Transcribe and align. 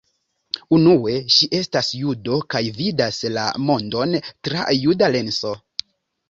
Unue, 0.75 1.11
ŝi 1.35 1.49
estas 1.57 1.89
judo 1.97 2.39
kaj 2.53 2.61
vidas 2.79 3.21
la 3.37 3.45
mondon 3.67 4.17
tra 4.49 4.65
juda 4.87 5.13
lenso. 5.19 5.55